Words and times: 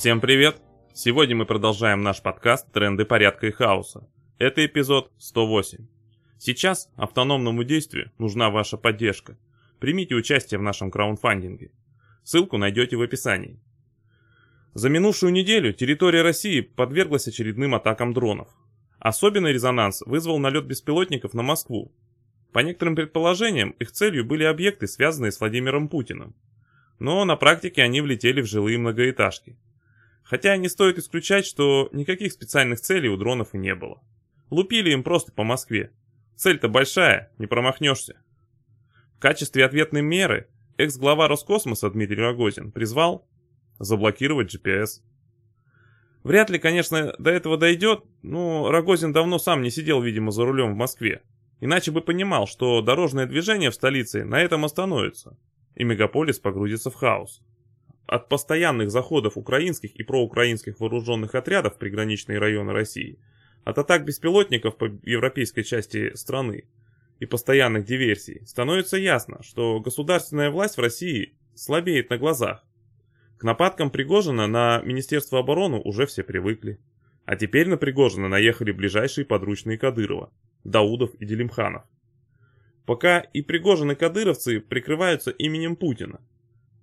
Всем 0.00 0.22
привет! 0.22 0.62
Сегодня 0.94 1.36
мы 1.36 1.44
продолжаем 1.44 2.02
наш 2.02 2.22
подкаст 2.22 2.72
«Тренды 2.72 3.04
порядка 3.04 3.48
и 3.48 3.50
хаоса». 3.50 4.08
Это 4.38 4.64
эпизод 4.64 5.12
108. 5.18 5.86
Сейчас 6.38 6.90
автономному 6.96 7.64
действию 7.64 8.10
нужна 8.16 8.48
ваша 8.48 8.78
поддержка. 8.78 9.36
Примите 9.78 10.14
участие 10.14 10.58
в 10.58 10.62
нашем 10.62 10.90
краундфандинге. 10.90 11.70
Ссылку 12.24 12.56
найдете 12.56 12.96
в 12.96 13.02
описании. 13.02 13.60
За 14.72 14.88
минувшую 14.88 15.32
неделю 15.34 15.74
территория 15.74 16.22
России 16.22 16.62
подверглась 16.62 17.28
очередным 17.28 17.74
атакам 17.74 18.14
дронов. 18.14 18.48
Особенный 19.00 19.52
резонанс 19.52 20.00
вызвал 20.06 20.38
налет 20.38 20.64
беспилотников 20.64 21.34
на 21.34 21.42
Москву. 21.42 21.92
По 22.54 22.60
некоторым 22.60 22.96
предположениям, 22.96 23.72
их 23.72 23.92
целью 23.92 24.24
были 24.24 24.44
объекты, 24.44 24.86
связанные 24.86 25.30
с 25.30 25.40
Владимиром 25.40 25.90
Путиным. 25.90 26.34
Но 26.98 27.22
на 27.26 27.36
практике 27.36 27.82
они 27.82 28.00
влетели 28.00 28.40
в 28.40 28.46
жилые 28.46 28.78
многоэтажки. 28.78 29.58
Хотя 30.30 30.56
не 30.56 30.68
стоит 30.68 30.96
исключать, 30.96 31.44
что 31.44 31.88
никаких 31.90 32.30
специальных 32.30 32.80
целей 32.80 33.08
у 33.08 33.16
дронов 33.16 33.52
и 33.52 33.58
не 33.58 33.74
было. 33.74 34.00
Лупили 34.48 34.90
им 34.90 35.02
просто 35.02 35.32
по 35.32 35.42
Москве. 35.42 35.90
Цель-то 36.36 36.68
большая, 36.68 37.32
не 37.38 37.48
промахнешься. 37.48 38.22
В 39.16 39.18
качестве 39.18 39.64
ответной 39.64 40.02
меры 40.02 40.46
экс-глава 40.76 41.26
Роскосмоса 41.26 41.90
Дмитрий 41.90 42.22
Рогозин 42.22 42.70
призвал 42.70 43.26
заблокировать 43.80 44.54
GPS. 44.54 45.02
Вряд 46.22 46.48
ли, 46.48 46.60
конечно, 46.60 47.12
до 47.18 47.30
этого 47.30 47.56
дойдет, 47.56 48.04
но 48.22 48.70
Рогозин 48.70 49.12
давно 49.12 49.40
сам 49.40 49.62
не 49.62 49.70
сидел, 49.70 50.00
видимо, 50.00 50.30
за 50.30 50.44
рулем 50.44 50.74
в 50.74 50.76
Москве. 50.76 51.22
Иначе 51.58 51.90
бы 51.90 52.02
понимал, 52.02 52.46
что 52.46 52.82
дорожное 52.82 53.26
движение 53.26 53.72
в 53.72 53.74
столице 53.74 54.24
на 54.24 54.40
этом 54.40 54.64
остановится, 54.64 55.36
и 55.74 55.82
мегаполис 55.82 56.38
погрузится 56.38 56.92
в 56.92 56.94
хаос. 56.94 57.42
От 58.10 58.28
постоянных 58.28 58.90
заходов 58.90 59.36
украинских 59.36 59.94
и 59.94 60.02
проукраинских 60.02 60.80
вооруженных 60.80 61.36
отрядов 61.36 61.76
в 61.76 61.78
приграничные 61.78 62.40
районы 62.40 62.72
России, 62.72 63.20
от 63.62 63.78
атак 63.78 64.04
беспилотников 64.04 64.76
по 64.76 64.86
европейской 65.04 65.62
части 65.62 66.12
страны 66.16 66.64
и 67.20 67.26
постоянных 67.26 67.84
диверсий, 67.84 68.44
становится 68.46 68.96
ясно, 68.96 69.40
что 69.44 69.78
государственная 69.78 70.50
власть 70.50 70.76
в 70.76 70.80
России 70.80 71.36
слабеет 71.54 72.10
на 72.10 72.18
глазах. 72.18 72.64
К 73.38 73.44
нападкам 73.44 73.92
Пригожина 73.92 74.48
на 74.48 74.82
Министерство 74.82 75.38
обороны 75.38 75.78
уже 75.78 76.04
все 76.06 76.24
привыкли. 76.24 76.80
А 77.26 77.36
теперь 77.36 77.68
на 77.68 77.76
Пригожина 77.76 78.26
наехали 78.26 78.72
ближайшие 78.72 79.24
подручные 79.24 79.78
Кадырова, 79.78 80.32
Даудов 80.64 81.14
и 81.20 81.24
Делимханов. 81.24 81.84
Пока 82.86 83.20
и 83.20 83.40
Пригожин 83.40 83.92
и 83.92 83.94
кадыровцы 83.94 84.58
прикрываются 84.58 85.30
именем 85.30 85.76
Путина, 85.76 86.20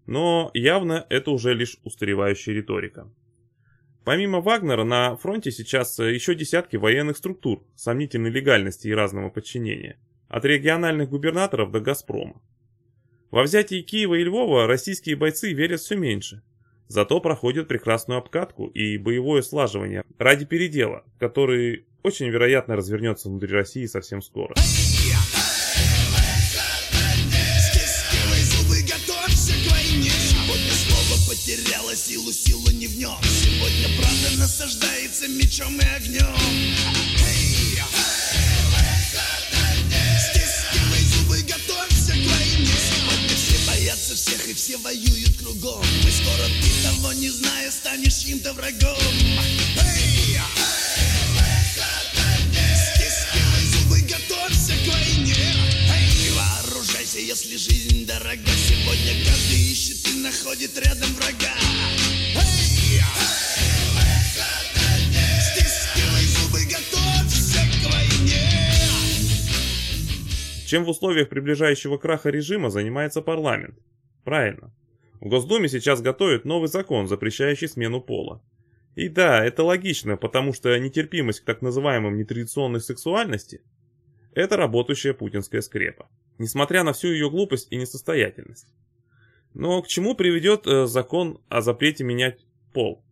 но 0.08 0.50
явно 0.53 1.05
это 1.09 1.31
уже 1.31 1.53
лишь 1.53 1.77
устаревающая 1.83 2.53
риторика. 2.53 3.11
Помимо 4.03 4.39
Вагнера 4.39 4.86
на 4.86 5.17
фронте 5.17 5.52
сейчас 5.52 6.00
э, 6.00 6.13
еще 6.13 6.33
десятки 6.33 6.77
военных 6.77 7.17
структур 7.17 7.66
сомнительной 7.75 8.30
легальности 8.30 8.88
и 8.88 8.94
разного 8.94 9.30
подчинения, 9.30 10.00
от 10.30 10.45
региональных 10.45 11.09
губернаторов 11.09 11.72
до 11.72 11.81
Газпрома. 11.81 12.41
Во 13.31 13.44
взятии 13.44 13.81
Киева 13.81 14.16
и 14.16 14.23
Львова 14.23 14.66
российские 14.66 15.17
бойцы 15.17 15.52
верят 15.52 15.81
все 15.81 15.97
меньше, 15.97 16.41
зато 16.88 17.19
проходят 17.19 17.67
прекрасную 17.67 18.19
обкатку 18.19 18.67
и 18.67 18.97
боевое 18.97 19.41
слаживание 19.41 20.05
ради 20.17 20.45
передела, 20.45 21.03
который 21.19 21.85
очень 22.02 22.30
вероятно 22.30 22.78
развернется 22.78 23.28
внутри 23.28 23.52
России 23.52 23.85
совсем 23.85 24.22
скоро. 24.22 24.55
потеряла 24.55 25.16
силу, 31.97 32.31
сила 32.31 32.69
не 32.69 32.88
в 32.88 32.97
нем 32.97 33.18
Сегодня 33.24 33.90
правда 33.97 34.38
насаждается 34.38 35.28
мечом 35.28 35.80
и 35.80 35.85
огнем 35.85 36.35
hey! 37.18 37.81
Стискивай 40.30 41.02
зубы, 41.02 41.41
готовься 41.41 42.12
к 42.12 42.25
войне 42.31 42.74
Сегодня 42.90 43.36
все 43.36 43.57
боятся 43.66 44.16
всех 44.16 44.47
и 44.47 44.53
все 44.53 44.78
воюют 44.78 45.38
кругом 45.38 45.84
Мы 46.03 46.12
скоро, 46.12 46.46
ты 46.62 46.69
того 46.84 47.13
не 47.13 47.30
зная, 47.30 47.72
станешь 47.72 48.13
чьим-то 48.13 48.53
врагом 48.53 48.97
hey! 49.75 50.40
Стискивай 52.94 53.66
зубы, 53.74 54.02
готовься 54.02 54.74
к 54.74 54.88
войне 54.94 55.34
hey! 55.34 56.34
Вооружайся, 56.36 57.19
если 57.19 57.57
жизнь 57.57 58.06
дорога 58.06 58.52
Сегодня 58.69 59.25
каждый 59.25 59.72
ищет 59.72 60.07
и 60.09 60.13
находит 60.19 60.78
рядом 60.78 61.12
врага 61.16 61.66
Чем 70.67 70.83
в 70.83 70.89
условиях 70.89 71.29
приближающего 71.29 71.97
краха 71.97 72.29
режима 72.29 72.69
занимается 72.69 73.22
парламент? 73.22 73.79
Правильно. 74.25 74.75
В 75.22 75.29
Госдуме 75.29 75.69
сейчас 75.69 76.01
готовят 76.01 76.44
новый 76.44 76.67
закон, 76.67 77.07
запрещающий 77.07 77.69
смену 77.69 78.01
пола. 78.01 78.44
И 78.94 79.07
да, 79.07 79.45
это 79.45 79.63
логично, 79.63 80.17
потому 80.17 80.51
что 80.51 80.77
нетерпимость 80.77 81.39
к 81.39 81.45
так 81.45 81.61
называемым 81.61 82.17
нетрадиционной 82.17 82.81
сексуальности– 82.81 83.61
это 84.35 84.57
работающая 84.57 85.13
путинская 85.13 85.61
скрепа, 85.61 86.09
несмотря 86.38 86.83
на 86.83 86.91
всю 86.91 87.13
ее 87.13 87.29
глупость 87.29 87.72
и 87.72 87.77
несостоятельность. 87.77 88.67
Но 89.53 89.81
к 89.81 89.88
чему 89.88 90.16
приведет 90.16 90.67
э, 90.67 90.85
закон 90.85 91.39
о 91.47 91.61
запрете 91.61 92.03
менять 92.03 92.45
пол? 92.73 93.06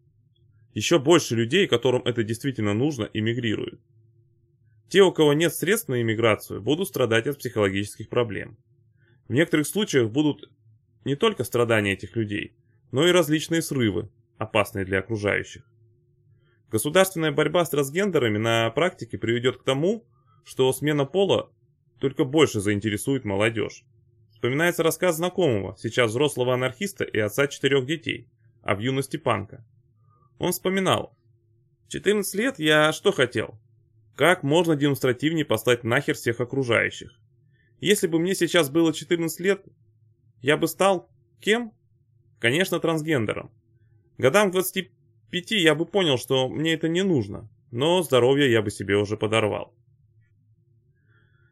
Еще 0.73 0.99
больше 0.99 1.37
людей, 1.37 1.67
которым 1.67 2.01
это 2.03 2.21
действительно 2.21 2.73
нужно, 2.73 3.09
эмигрируют. 3.13 3.79
Те, 4.89 5.01
у 5.01 5.11
кого 5.11 5.33
нет 5.33 5.53
средств 5.53 5.89
на 5.89 6.01
иммиграцию, 6.01 6.61
будут 6.61 6.87
страдать 6.87 7.27
от 7.27 7.39
психологических 7.39 8.09
проблем. 8.09 8.57
В 9.27 9.33
некоторых 9.33 9.67
случаях 9.67 10.11
будут 10.11 10.49
не 11.03 11.15
только 11.15 11.43
страдания 11.43 11.93
этих 11.93 12.15
людей, 12.15 12.55
но 12.91 13.07
и 13.07 13.11
различные 13.11 13.61
срывы, 13.61 14.09
опасные 14.37 14.85
для 14.85 14.99
окружающих. 14.99 15.63
Государственная 16.69 17.31
борьба 17.31 17.65
с 17.65 17.69
трансгендерами 17.69 18.37
на 18.37 18.69
практике 18.71 19.17
приведет 19.17 19.57
к 19.57 19.63
тому, 19.63 20.05
что 20.43 20.71
смена 20.73 21.05
пола 21.05 21.51
только 21.99 22.23
больше 22.23 22.59
заинтересует 22.59 23.25
молодежь. 23.25 23.83
Вспоминается 24.31 24.83
рассказ 24.83 25.15
знакомого, 25.15 25.75
сейчас 25.79 26.11
взрослого 26.11 26.53
анархиста 26.53 27.03
и 27.03 27.17
отца 27.17 27.47
четырех 27.47 27.85
детей, 27.85 28.27
а 28.61 28.75
в 28.75 28.79
юности 28.79 29.17
панка. 29.17 29.65
Он 30.37 30.51
вспоминал. 30.51 31.17
В 31.87 31.91
14 31.91 32.35
лет 32.35 32.59
я 32.59 32.91
что 32.91 33.11
хотел? 33.11 33.57
Как 34.15 34.43
можно 34.43 34.77
демонстративнее 34.77 35.43
послать 35.43 35.83
нахер 35.83 36.15
всех 36.15 36.39
окружающих? 36.39 37.19
Если 37.81 38.07
бы 38.07 38.17
мне 38.17 38.33
сейчас 38.33 38.69
было 38.69 38.93
14 38.93 39.39
лет, 39.41 39.65
я 40.41 40.55
бы 40.55 40.69
стал 40.69 41.09
кем? 41.41 41.73
Конечно, 42.39 42.79
трансгендером. 42.79 43.51
Годам 44.17 44.49
к 44.49 44.53
25 44.53 45.51
я 45.51 45.75
бы 45.75 45.85
понял, 45.85 46.17
что 46.17 46.47
мне 46.47 46.73
это 46.73 46.87
не 46.87 47.03
нужно, 47.03 47.49
но 47.71 48.01
здоровье 48.03 48.49
я 48.49 48.61
бы 48.61 48.71
себе 48.71 48.95
уже 48.95 49.17
подорвал. 49.17 49.73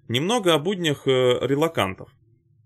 Немного 0.07 0.53
о 0.53 0.59
буднях 0.59 1.05
э, 1.05 1.39
релакантов. 1.41 2.15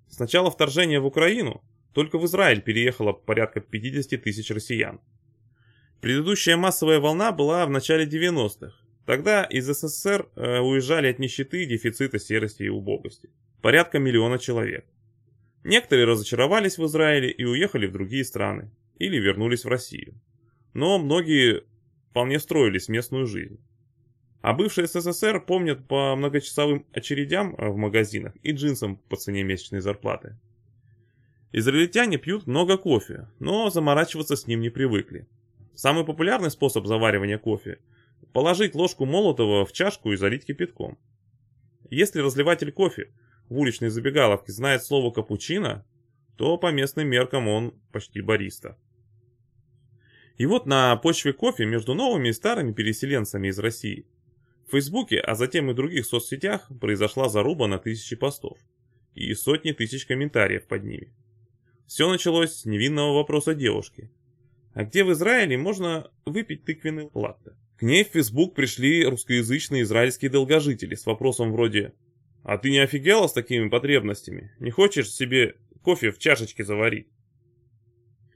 С 0.10 0.20
начала 0.20 0.52
вторжения 0.52 1.00
в 1.00 1.06
Украину 1.08 1.64
только 1.94 2.20
в 2.20 2.26
Израиль 2.26 2.62
переехало 2.62 3.14
порядка 3.14 3.62
50 3.62 4.22
тысяч 4.22 4.52
россиян. 4.52 5.00
Предыдущая 6.02 6.56
массовая 6.56 7.00
волна 7.00 7.32
была 7.32 7.66
в 7.66 7.72
начале 7.72 8.06
90-х. 8.06 8.87
Тогда 9.08 9.46
из 9.46 9.66
СССР 9.66 10.28
э, 10.36 10.60
уезжали 10.60 11.08
от 11.08 11.18
нищеты, 11.18 11.66
дефицита, 11.66 12.20
серости 12.20 12.64
и 12.64 12.68
убогости. 12.68 13.30
Порядка 13.62 14.00
миллиона 14.00 14.38
человек. 14.38 14.86
Некоторые 15.64 16.06
разочаровались 16.06 16.78
в 16.78 16.86
Израиле 16.86 17.32
и 17.32 17.46
уехали 17.46 17.88
в 17.88 17.94
другие 17.94 18.26
страны. 18.26 18.70
Или 18.98 19.18
вернулись 19.18 19.64
в 19.64 19.70
Россию. 19.70 20.20
Но 20.74 21.00
многие 21.00 21.64
вполне 22.10 22.38
строились 22.38 22.90
местную 22.90 23.28
жизнь. 23.28 23.62
А 24.42 24.52
бывшие 24.52 24.88
СССР 24.88 25.40
помнят 25.40 25.88
по 25.88 26.14
многочасовым 26.18 26.86
очередям 26.92 27.56
в 27.58 27.78
магазинах 27.78 28.34
и 28.44 28.52
джинсам 28.52 28.98
по 28.98 29.16
цене 29.16 29.44
месячной 29.44 29.80
зарплаты. 29.80 30.36
Израильтяне 31.54 32.18
пьют 32.18 32.46
много 32.46 32.78
кофе, 32.78 33.30
но 33.40 33.70
заморачиваться 33.70 34.36
с 34.36 34.48
ним 34.48 34.60
не 34.60 34.70
привыкли. 34.70 35.30
Самый 35.76 36.04
популярный 36.04 36.52
способ 36.52 36.86
заваривания 36.86 37.38
кофе– 37.38 37.80
положить 38.34 38.76
ложку 38.76 39.06
молотого 39.06 39.66
в 39.66 39.72
чашку 39.74 40.12
и 40.12 40.18
залить 40.18 40.46
кипятком. 40.46 40.98
Если 41.90 42.20
разливатель 42.20 42.72
кофе 42.72 43.12
в 43.50 43.58
уличной 43.58 43.90
забегаловке 43.90 44.52
знает 44.52 44.84
слово 44.84 45.12
«капучино», 45.12 45.86
то 46.38 46.58
по 46.58 46.72
местным 46.72 47.08
меркам 47.08 47.48
он 47.48 47.74
почти 47.92 48.22
бариста. 48.22 48.78
И 50.38 50.46
вот 50.46 50.68
на 50.68 50.96
почве 50.98 51.34
кофе 51.34 51.66
между 51.66 51.96
новыми 51.96 52.30
и 52.30 52.34
старыми 52.34 52.74
переселенцами 52.74 53.48
из 53.48 53.58
России– 53.60 54.06
в 54.68 54.72
Фейсбуке, 54.72 55.20
а 55.20 55.36
затем 55.36 55.72
и 55.72 55.74
других 55.74 56.06
соцсетях 56.06 56.70
произошла 56.82 57.30
заруба 57.30 57.68
на 57.68 57.80
тысячи 57.80 58.18
постов 58.18 58.58
и 59.16 59.34
сотни 59.34 59.72
тысяч 59.72 60.06
комментариев 60.06 60.68
под 60.68 60.84
ними. 60.84 61.14
Все 61.86 62.10
началось 62.10 62.54
с 62.54 62.66
невинного 62.66 63.16
вопроса 63.16 63.56
девушки. 63.56 64.12
а 64.74 64.84
где 64.84 65.04
в 65.04 65.12
Израиле 65.14 65.58
можно 65.58 66.12
выпить 66.26 66.66
тыквенный 66.66 67.10
латте. 67.14 67.56
К 67.78 67.84
ней 67.84 68.04
в 68.04 68.08
Facebook 68.08 68.56
пришли 68.56 69.06
русскоязычные 69.06 69.84
израильские 69.84 70.32
долгожители 70.32 70.96
с 70.96 71.06
вопросом 71.06 71.52
вроде 71.52 71.94
«А 72.44 72.58
ты 72.58 72.72
не 72.72 72.80
офигела 72.80 73.28
с 73.28 73.34
такими 73.34 73.70
потребностями? 73.70 74.52
Не 74.60 74.72
хочешь 74.72 75.12
себе 75.12 75.56
кофе 75.84 76.12
в 76.12 76.18
чашечке 76.18 76.64
заварить?» 76.64 77.08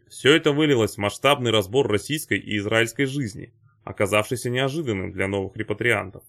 Все 0.07 0.35
это 0.35 0.51
вылилось 0.51 0.95
в 0.95 0.99
масштабный 0.99 1.49
разбор 1.49 1.87
российской 1.87 2.37
и 2.37 2.57
израильской 2.57 3.05
жизни, 3.05 3.51
оказавшийся 3.83 4.51
неожиданным 4.51 5.11
для 5.11 5.27
новых 5.27 5.55
репатриантов, 5.57 6.23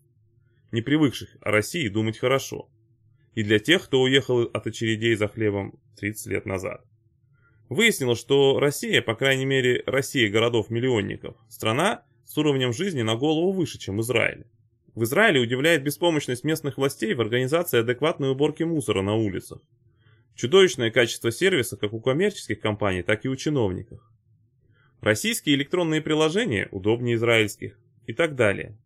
не 0.70 0.80
привыкших 0.80 1.36
о 1.42 1.50
России 1.50 1.88
думать 1.88 2.16
хорошо, 2.16 2.70
и 3.34 3.42
для 3.42 3.58
тех, 3.58 3.84
кто 3.84 4.00
уехал 4.00 4.42
от 4.42 4.66
очередей 4.66 5.16
за 5.16 5.28
хлебом 5.28 5.78
30 5.98 6.26
лет 6.28 6.46
назад. 6.46 6.82
Выяснилось, 7.68 8.20
что 8.20 8.58
Россия, 8.58 9.02
по 9.02 9.14
крайней 9.14 9.44
мере 9.46 9.82
Россия 9.84 10.30
городов-миллионников, 10.30 11.36
страна 11.48 12.04
с 12.32 12.38
уровнем 12.38 12.72
жизни 12.72 13.02
на 13.02 13.14
голову 13.14 13.52
выше, 13.52 13.78
чем 13.78 14.00
Израиль. 14.00 14.46
В 14.94 15.04
Израиле 15.04 15.38
удивляет 15.38 15.82
беспомощность 15.82 16.44
местных 16.44 16.78
властей 16.78 17.12
в 17.12 17.20
организации 17.20 17.80
адекватной 17.80 18.30
уборки 18.30 18.62
мусора 18.62 19.02
на 19.02 19.16
улицах, 19.16 19.60
Чудовищное 20.34 20.90
качество 20.90 21.30
сервиса 21.30 21.76
как 21.76 21.92
у 21.92 22.00
коммерческих 22.00 22.58
компаний, 22.58 23.02
так 23.02 23.26
и 23.26 23.28
у 23.28 23.36
чиновников. 23.36 24.00
Российские 25.02 25.56
электронные 25.56 26.00
приложения 26.00 26.68
удобнее 26.70 27.16
израильских 27.16 27.78
и 28.06 28.14
так 28.14 28.34
далее. 28.34 28.78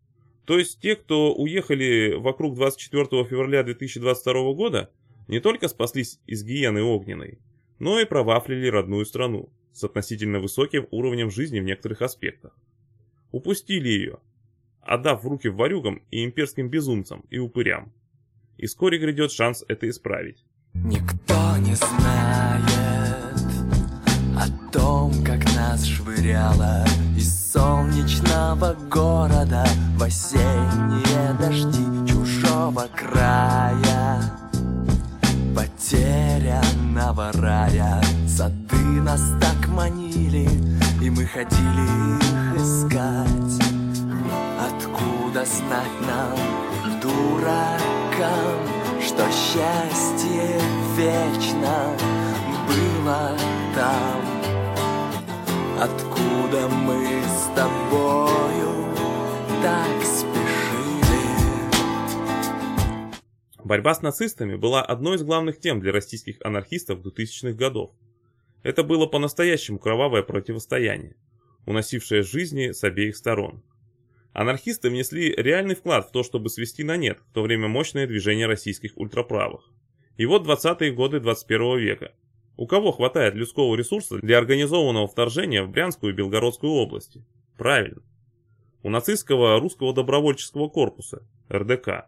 То 0.44 0.58
есть 0.58 0.80
те, 0.80 0.96
кто 0.96 1.32
уехали 1.32 2.14
вокруг 2.18 2.56
24 2.56 3.04
февраля 3.26 3.62
2022 3.62 4.54
года, 4.54 4.90
не 5.28 5.38
только 5.38 5.68
спаслись 5.68 6.18
из 6.26 6.42
гиены 6.42 6.82
огненной, 6.82 7.38
но 7.78 8.00
и 8.00 8.06
провафлили 8.06 8.66
родную 8.66 9.06
страну 9.06 9.52
с 9.72 9.84
относительно 9.84 10.40
высоким 10.40 10.88
уровнем 10.90 11.30
жизни 11.30 11.60
в 11.60 11.64
некоторых 11.64 12.02
аспектах. 12.02 12.58
Упустили 13.36 13.90
ее, 13.90 14.16
отдав 14.80 15.22
в 15.22 15.28
руки 15.28 15.48
варюгам 15.48 16.00
и 16.10 16.24
имперским 16.24 16.70
безумцам 16.70 17.22
и 17.28 17.36
упырям. 17.38 17.92
И 18.56 18.64
вскоре 18.64 18.96
грядет 18.96 19.30
шанс 19.30 19.62
это 19.68 19.90
исправить. 19.90 20.42
Никто 20.72 21.58
не 21.58 21.74
знает 21.74 22.62
о 24.38 24.72
том, 24.72 25.12
как 25.22 25.44
нас 25.54 25.84
швыряло 25.84 26.86
из 27.14 27.52
солнечного 27.52 28.72
города 28.90 29.66
в 29.98 30.02
осенние 30.02 31.36
дожди 31.38 32.10
чужого 32.10 32.88
края. 32.96 34.32
Потерянного 35.54 37.32
рая 37.32 38.02
Сады 38.26 38.76
нас 39.02 39.20
так 39.38 39.68
манили 39.68 40.48
И 41.02 41.10
мы 41.10 41.24
ходили 41.26 42.16
их 42.16 42.60
искать 42.60 43.66
Откуда 44.58 45.44
знать 45.44 46.00
нам, 46.06 47.00
дуракам 47.00 48.76
что 49.06 49.24
счастье 49.30 50.60
вечно 50.96 51.96
было 52.66 53.36
там, 53.74 54.22
откуда 55.80 56.68
мы 56.68 57.22
с 57.22 57.44
тобою 57.54 58.94
так 59.62 60.02
спешили. 60.04 61.06
Борьба 63.62 63.94
с 63.94 64.02
нацистами 64.02 64.56
была 64.56 64.82
одной 64.82 65.16
из 65.16 65.22
главных 65.22 65.60
тем 65.60 65.80
для 65.80 65.92
российских 65.92 66.36
анархистов 66.42 66.98
2000-х 66.98 67.52
годов. 67.52 67.92
Это 68.66 68.82
было 68.82 69.06
по-настоящему 69.06 69.78
кровавое 69.78 70.24
противостояние, 70.24 71.14
уносившее 71.66 72.24
жизни 72.24 72.72
с 72.72 72.82
обеих 72.82 73.14
сторон. 73.14 73.62
Анархисты 74.32 74.90
внесли 74.90 75.32
реальный 75.36 75.76
вклад 75.76 76.08
в 76.08 76.10
то, 76.10 76.24
чтобы 76.24 76.50
свести 76.50 76.82
на 76.82 76.96
нет 76.96 77.20
в 77.30 77.32
то 77.32 77.42
время 77.42 77.68
мощное 77.68 78.08
движение 78.08 78.48
российских 78.48 78.98
ультраправых. 78.98 79.70
И 80.16 80.26
вот 80.26 80.44
20-е 80.48 80.90
годы 80.90 81.20
21 81.20 81.78
века. 81.78 82.12
У 82.56 82.66
кого 82.66 82.90
хватает 82.90 83.36
людского 83.36 83.76
ресурса 83.76 84.18
для 84.18 84.36
организованного 84.38 85.06
вторжения 85.06 85.62
в 85.62 85.70
Брянскую 85.70 86.12
и 86.12 86.16
Белгородскую 86.16 86.72
области? 86.72 87.24
Правильно. 87.56 88.02
У 88.82 88.90
нацистского 88.90 89.60
русского 89.60 89.94
добровольческого 89.94 90.68
корпуса, 90.68 91.24
РДК. 91.48 92.06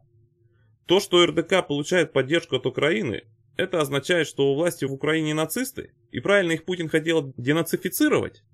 То, 0.86 0.98
что 0.98 1.24
РДК 1.24 1.64
получает 1.64 2.12
поддержку 2.12 2.56
от 2.56 2.66
Украины, 2.66 3.22
это 3.58 3.80
означает, 3.80 4.26
что 4.26 4.50
у 4.50 4.54
власти 4.54 4.84
в 4.86 4.92
Украине 4.92 5.34
нацисты, 5.34 5.92
и 6.10 6.20
правильно 6.20 6.52
их 6.52 6.64
Путин 6.64 6.88
хотел 6.88 7.34
денацифицировать? 7.36 8.44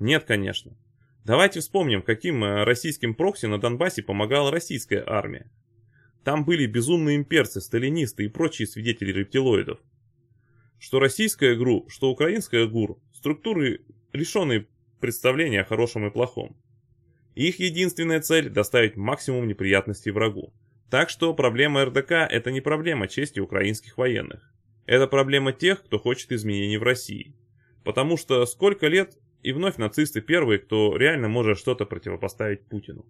Нет, 0.00 0.24
конечно. 0.24 0.76
Давайте 1.24 1.60
вспомним, 1.60 2.02
каким 2.02 2.42
э, 2.42 2.64
российским 2.64 3.14
прокси 3.14 3.46
на 3.46 3.60
Донбассе 3.60 4.02
помогала 4.02 4.50
российская 4.50 5.04
армия. 5.06 5.50
Там 6.24 6.44
были 6.44 6.66
безумные 6.66 7.16
имперцы, 7.16 7.60
сталинисты 7.60 8.24
и 8.24 8.28
прочие 8.28 8.66
свидетели 8.66 9.12
рептилоидов. 9.12 9.78
Что 10.78 10.98
российская 10.98 11.54
ГРУ, 11.54 11.86
что 11.88 12.10
украинская 12.10 12.66
ГУР– 12.66 12.98
структуры, 13.12 13.82
лишенные 14.12 14.66
представления 14.98 15.60
о 15.60 15.64
хорошем 15.64 16.06
и 16.06 16.10
плохом. 16.10 16.56
Их 17.34 17.60
единственная 17.60 18.20
цель– 18.20 18.48
доставить 18.50 18.96
максимум 18.96 19.46
неприятностей 19.46 20.10
врагу. 20.10 20.52
Так 20.90 21.08
что 21.08 21.32
проблема 21.34 21.84
РДК– 21.84 22.10
это 22.30 22.50
не 22.50 22.60
проблема 22.60 23.06
чести 23.06 23.38
украинских 23.38 23.96
военных. 23.96 24.52
Это 24.86 25.06
проблема 25.06 25.52
тех, 25.52 25.84
кто 25.84 26.00
хочет 26.00 26.32
изменений 26.32 26.78
в 26.78 26.82
России. 26.82 27.36
Потому 27.84 28.16
что 28.16 28.44
сколько 28.44 28.88
лет 28.88 29.16
и 29.42 29.52
вновь 29.52 29.76
нацисты 29.76 30.20
первые, 30.20 30.58
кто 30.58 30.96
реально 30.96 31.28
может 31.28 31.58
что-то 31.58 31.86
противопоставить 31.86 32.66
Путину. 32.66 33.06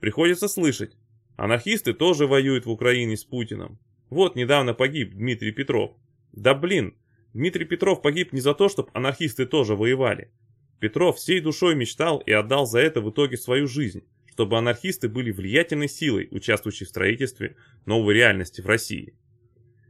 Приходится 0.00 0.46
слышать, 0.46 0.96
анархисты 1.36 1.94
тоже 1.94 2.28
воюют 2.28 2.64
в 2.64 2.70
Украине 2.70 3.16
с 3.16 3.24
Путиным. 3.24 3.80
Вот 4.08 4.36
недавно 4.36 4.72
погиб 4.72 5.14
Дмитрий 5.14 5.50
Петров. 5.50 5.96
Да 6.32 6.54
блин, 6.54 6.96
Дмитрий 7.32 7.64
Петров 7.64 8.02
погиб 8.02 8.32
не 8.32 8.40
за 8.40 8.54
то, 8.54 8.68
чтобы 8.68 8.90
анархисты 8.92 9.46
тоже 9.46 9.74
воевали. 9.74 10.30
Петров 10.78 11.16
всей 11.16 11.40
душой 11.40 11.74
мечтал 11.74 12.18
и 12.18 12.30
отдал 12.30 12.66
за 12.66 12.78
это 12.78 13.00
в 13.00 13.10
итоге 13.10 13.36
свою 13.36 13.66
жизнь, 13.66 14.04
чтобы 14.34 14.58
анархисты 14.58 15.08
были 15.08 15.30
влиятельной 15.30 15.88
силой, 15.88 16.26
участвующей 16.32 16.86
в 16.86 16.88
строительстве 16.88 17.54
новой 17.86 18.14
реальности 18.14 18.60
в 18.60 18.66
России. 18.66 19.14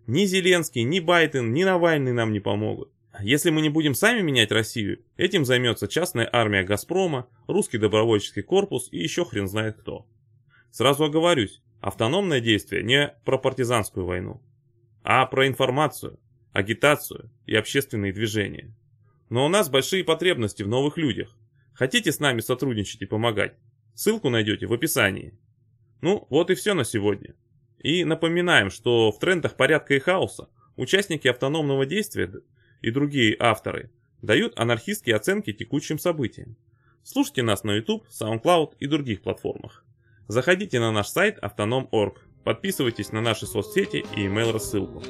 Ни 0.06 0.26
Зеленский, 0.26 0.82
ни 0.82 1.00
Байден, 1.00 1.54
ни 1.54 1.64
Навальный 1.64 2.12
нам 2.12 2.30
не 2.30 2.40
помогут. 2.40 2.92
Если 3.20 3.48
мы 3.48 3.62
не 3.62 3.70
будем 3.70 3.94
сами 3.94 4.20
менять 4.20 4.52
Россию, 4.52 5.02
этим 5.16 5.46
займется 5.46 5.88
частная 5.88 6.28
армия 6.30 6.62
Газпрома, 6.62 7.26
русский 7.46 7.78
добровольческий 7.78 8.42
корпус 8.42 8.88
и 8.92 8.98
еще 8.98 9.24
хрен 9.24 9.48
знает 9.48 9.78
кто. 9.78 10.06
Сразу 10.70 11.04
оговорюсь, 11.04 11.62
автономное 11.80 12.40
действие 12.40 12.82
не 12.82 13.14
про 13.24 13.38
партизанскую 13.38 14.04
войну, 14.04 14.42
а 15.02 15.24
про 15.24 15.46
информацию, 15.46 16.20
агитацию 16.52 17.30
и 17.46 17.54
общественные 17.54 18.12
движения. 18.12 18.74
Но 19.30 19.46
у 19.46 19.48
нас 19.48 19.70
большие 19.70 20.04
потребности 20.04 20.62
в 20.62 20.68
новых 20.68 20.98
людях. 20.98 21.34
Хотите 21.72 22.12
с 22.12 22.20
нами 22.20 22.40
сотрудничать 22.40 23.00
и 23.00 23.06
помогать? 23.06 23.56
Ссылку 23.94 24.28
найдете 24.28 24.66
в 24.66 24.72
описании. 24.72 25.38
Ну, 26.00 26.26
вот 26.28 26.50
и 26.50 26.54
все 26.54 26.74
на 26.74 26.84
сегодня. 26.84 27.34
И 27.78 28.04
напоминаем, 28.04 28.70
что 28.70 29.12
в 29.12 29.18
трендах 29.18 29.56
порядка 29.56 29.94
и 29.94 29.98
хаоса 29.98 30.48
участники 30.76 31.28
автономного 31.28 31.86
действия 31.86 32.32
и 32.82 32.90
другие 32.90 33.36
авторы 33.38 33.90
дают 34.20 34.58
анархистские 34.58 35.16
оценки 35.16 35.52
текущим 35.52 35.98
событиям. 35.98 36.56
Слушайте 37.02 37.42
нас 37.42 37.62
на 37.64 37.72
YouTube, 37.72 38.06
SoundCloud 38.08 38.74
и 38.80 38.86
других 38.86 39.22
платформах. 39.22 39.84
Заходите 40.26 40.80
на 40.80 40.90
наш 40.90 41.08
сайт 41.08 41.38
autonom.org, 41.38 42.18
подписывайтесь 42.44 43.12
на 43.12 43.20
наши 43.20 43.46
соцсети 43.46 44.04
и 44.16 44.26
email 44.26 44.52
рассылку. 44.52 45.02